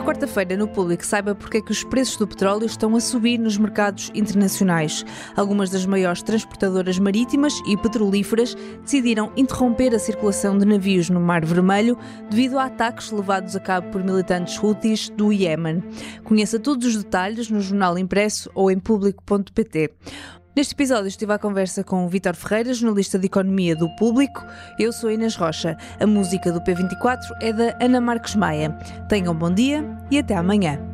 Esta 0.00 0.12
quarta-feira, 0.12 0.56
no 0.56 0.66
público, 0.66 1.04
saiba 1.04 1.34
porque 1.34 1.58
é 1.58 1.60
que 1.60 1.72
os 1.72 1.84
preços 1.84 2.16
do 2.16 2.26
petróleo 2.26 2.64
estão 2.64 2.96
a 2.96 3.00
subir 3.00 3.36
nos 3.36 3.58
mercados 3.58 4.10
internacionais. 4.14 5.04
Algumas 5.36 5.68
das 5.68 5.84
maiores 5.84 6.22
transportadoras 6.22 6.98
marítimas 6.98 7.60
e 7.66 7.76
petrolíferas 7.76 8.56
decidiram 8.80 9.30
interromper 9.36 9.94
a 9.94 9.98
circulação 9.98 10.56
de 10.56 10.64
navios 10.64 11.10
no 11.10 11.20
Mar 11.20 11.44
Vermelho 11.44 11.98
devido 12.30 12.58
a 12.58 12.64
ataques 12.64 13.10
levados 13.10 13.54
a 13.54 13.60
cabo 13.60 13.90
por 13.90 14.02
militantes 14.02 14.58
houthis 14.58 15.10
do 15.10 15.30
Iémen. 15.30 15.82
Conheça 16.24 16.58
todos 16.58 16.86
os 16.86 17.04
detalhes 17.04 17.50
no 17.50 17.60
jornal 17.60 17.98
impresso 17.98 18.50
ou 18.54 18.70
em 18.70 18.78
público.pt. 18.78 19.90
Neste 20.60 20.74
episódio 20.74 21.08
estive 21.08 21.32
à 21.32 21.38
conversa 21.38 21.82
com 21.82 22.04
o 22.04 22.08
Vítor 22.10 22.36
Ferreira, 22.36 22.74
jornalista 22.74 23.18
de 23.18 23.24
Economia 23.24 23.74
do 23.74 23.88
Público. 23.96 24.44
Eu 24.78 24.92
sou 24.92 25.10
Inês 25.10 25.34
Rocha. 25.34 25.74
A 25.98 26.06
música 26.06 26.52
do 26.52 26.60
P24 26.60 27.18
é 27.40 27.50
da 27.50 27.74
Ana 27.80 27.98
Marques 27.98 28.36
Maia. 28.36 28.68
Tenham 29.08 29.32
um 29.32 29.38
bom 29.38 29.50
dia 29.50 29.82
e 30.10 30.18
até 30.18 30.36
amanhã. 30.36 30.89